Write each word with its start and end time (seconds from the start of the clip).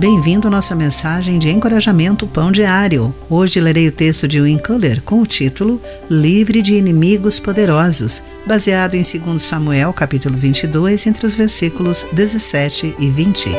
Bem-vindo 0.00 0.48
à 0.48 0.50
nossa 0.50 0.74
mensagem 0.74 1.38
de 1.38 1.50
encorajamento 1.50 2.26
Pão 2.26 2.50
Diário. 2.50 3.14
Hoje 3.28 3.60
lerei 3.60 3.86
o 3.86 3.92
texto 3.92 4.26
de 4.26 4.40
Win 4.40 4.56
Culler 4.56 5.02
com 5.02 5.20
o 5.20 5.26
título 5.26 5.78
Livre 6.08 6.62
de 6.62 6.72
Inimigos 6.72 7.38
Poderosos, 7.38 8.22
baseado 8.46 8.94
em 8.94 9.02
2 9.02 9.42
Samuel, 9.42 9.92
capítulo 9.92 10.38
22, 10.38 11.06
entre 11.06 11.26
os 11.26 11.34
versículos 11.34 12.06
17 12.14 12.96
e 12.98 13.10
20. 13.10 13.50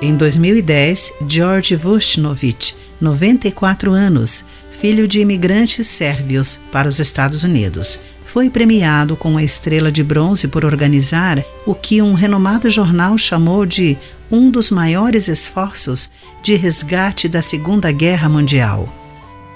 Em 0.00 0.14
2010, 0.14 1.14
George 1.28 1.74
Vushnovich, 1.74 2.76
94 3.00 3.90
anos, 3.90 4.44
filho 4.70 5.08
de 5.08 5.18
imigrantes 5.18 5.88
sérvios 5.88 6.60
para 6.70 6.88
os 6.88 7.00
Estados 7.00 7.42
Unidos, 7.42 7.98
foi 8.24 8.50
premiado 8.50 9.16
com 9.16 9.36
a 9.36 9.42
estrela 9.42 9.90
de 9.90 10.04
bronze 10.04 10.46
por 10.46 10.64
organizar 10.64 11.42
o 11.64 11.74
que 11.74 12.02
um 12.02 12.12
renomado 12.12 12.68
jornal 12.68 13.16
chamou 13.16 13.64
de 13.64 13.96
um 14.30 14.50
dos 14.50 14.70
maiores 14.70 15.28
esforços 15.28 16.10
de 16.42 16.54
resgate 16.54 17.28
da 17.28 17.42
Segunda 17.42 17.90
Guerra 17.92 18.28
Mundial. 18.28 18.92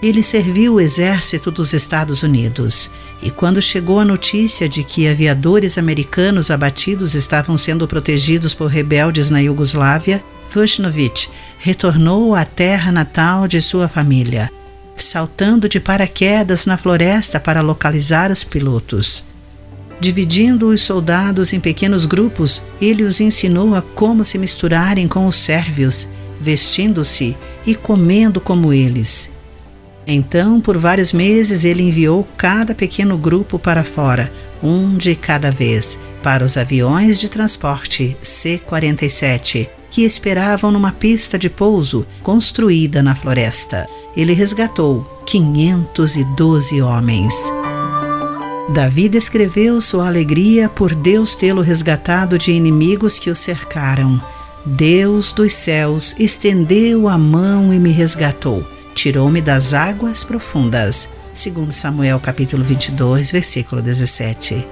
Ele 0.02 0.22
serviu 0.22 0.74
o 0.74 0.80
exército 0.80 1.50
dos 1.50 1.72
Estados 1.72 2.22
Unidos 2.22 2.90
e, 3.22 3.30
quando 3.30 3.60
chegou 3.60 4.00
a 4.00 4.04
notícia 4.04 4.68
de 4.68 4.82
que 4.82 5.06
aviadores 5.06 5.76
americanos 5.76 6.50
abatidos 6.50 7.14
estavam 7.14 7.56
sendo 7.56 7.86
protegidos 7.86 8.54
por 8.54 8.68
rebeldes 8.70 9.28
na 9.28 9.40
Iugoslávia, 9.40 10.24
Vushnovich 10.52 11.30
retornou 11.58 12.34
à 12.34 12.44
terra 12.44 12.90
natal 12.90 13.46
de 13.46 13.60
sua 13.60 13.88
família, 13.88 14.50
saltando 14.96 15.68
de 15.68 15.78
paraquedas 15.78 16.64
na 16.64 16.78
floresta 16.78 17.38
para 17.38 17.60
localizar 17.60 18.30
os 18.30 18.42
pilotos. 18.42 19.29
Dividindo 20.00 20.68
os 20.68 20.80
soldados 20.80 21.52
em 21.52 21.60
pequenos 21.60 22.06
grupos, 22.06 22.62
ele 22.80 23.02
os 23.02 23.20
ensinou 23.20 23.74
a 23.74 23.82
como 23.82 24.24
se 24.24 24.38
misturarem 24.38 25.06
com 25.06 25.26
os 25.26 25.36
sérvios, 25.36 26.08
vestindo-se 26.40 27.36
e 27.66 27.74
comendo 27.74 28.40
como 28.40 28.72
eles. 28.72 29.30
Então, 30.06 30.58
por 30.58 30.78
vários 30.78 31.12
meses, 31.12 31.64
ele 31.64 31.82
enviou 31.82 32.26
cada 32.36 32.74
pequeno 32.74 33.18
grupo 33.18 33.58
para 33.58 33.84
fora, 33.84 34.32
um 34.62 34.96
de 34.96 35.14
cada 35.14 35.50
vez, 35.50 35.98
para 36.22 36.44
os 36.44 36.56
aviões 36.56 37.20
de 37.20 37.28
transporte 37.28 38.16
C-47, 38.22 39.68
que 39.90 40.02
esperavam 40.02 40.70
numa 40.70 40.92
pista 40.92 41.38
de 41.38 41.50
pouso 41.50 42.06
construída 42.22 43.02
na 43.02 43.14
floresta. 43.14 43.86
Ele 44.16 44.32
resgatou 44.32 45.04
512 45.26 46.80
homens. 46.80 47.52
Davi 48.72 49.08
descreveu 49.08 49.80
sua 49.80 50.06
alegria 50.06 50.68
por 50.68 50.94
Deus 50.94 51.34
tê-lo 51.34 51.60
resgatado 51.60 52.38
de 52.38 52.52
inimigos 52.52 53.18
que 53.18 53.28
o 53.28 53.34
cercaram. 53.34 54.22
Deus 54.64 55.32
dos 55.32 55.52
céus 55.52 56.14
estendeu 56.20 57.08
a 57.08 57.18
mão 57.18 57.74
e 57.74 57.80
me 57.80 57.90
resgatou, 57.90 58.64
tirou-me 58.94 59.40
das 59.40 59.74
águas 59.74 60.22
profundas. 60.22 61.08
Segundo 61.34 61.72
Samuel 61.72 62.20
capítulo 62.20 62.62
22, 62.62 63.32
versículo 63.32 63.82
17. 63.82 64.64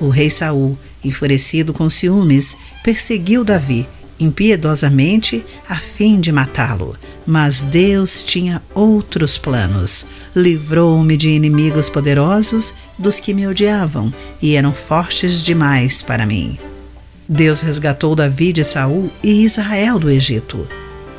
O 0.00 0.08
rei 0.08 0.30
Saul, 0.30 0.78
enfurecido 1.04 1.74
com 1.74 1.90
ciúmes, 1.90 2.56
perseguiu 2.82 3.44
Davi 3.44 3.86
impiedosamente 4.18 5.44
a 5.68 5.74
fim 5.74 6.20
de 6.20 6.32
matá-lo. 6.32 6.96
Mas 7.26 7.60
Deus 7.60 8.24
tinha 8.24 8.62
outros 8.74 9.38
planos. 9.38 10.06
Livrou-me 10.34 11.16
de 11.16 11.30
inimigos 11.30 11.88
poderosos, 11.90 12.74
dos 12.98 13.20
que 13.20 13.34
me 13.34 13.46
odiavam 13.46 14.12
e 14.40 14.56
eram 14.56 14.72
fortes 14.72 15.42
demais 15.42 16.02
para 16.02 16.26
mim. 16.26 16.58
Deus 17.28 17.60
resgatou 17.60 18.14
Davi 18.14 18.52
de 18.52 18.64
Saul 18.64 19.10
e 19.22 19.44
Israel 19.44 19.98
do 19.98 20.10
Egito. 20.10 20.66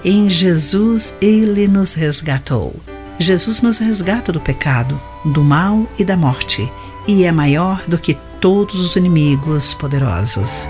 Em 0.03 0.29
Jesus 0.29 1.15
ele 1.21 1.67
nos 1.67 1.93
resgatou. 1.93 2.75
Jesus 3.17 3.61
nos 3.61 3.77
resgata 3.77 4.31
do 4.31 4.39
pecado, 4.39 4.99
do 5.23 5.43
mal 5.43 5.87
e 5.97 6.03
da 6.03 6.17
morte, 6.17 6.69
e 7.07 7.23
é 7.23 7.31
maior 7.31 7.81
do 7.87 7.97
que 7.97 8.17
todos 8.39 8.79
os 8.79 8.95
inimigos 8.95 9.73
poderosos. 9.73 10.67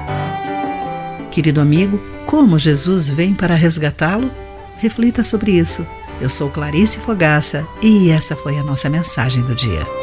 Querido 1.34 1.60
amigo, 1.60 2.00
como 2.28 2.60
Jesus 2.60 3.10
vem 3.10 3.34
para 3.34 3.56
resgatá-lo? 3.56 4.30
Reflita 4.78 5.24
sobre 5.24 5.50
isso. 5.50 5.84
Eu 6.22 6.30
sou 6.30 6.48
Clarice 6.52 7.00
Fogaça 7.00 7.68
e 7.82 8.12
essa 8.12 8.36
foi 8.36 8.60
a 8.60 8.64
nossa 8.64 8.88
mensagem 8.88 9.42
do 9.42 9.56
dia. 9.56 10.03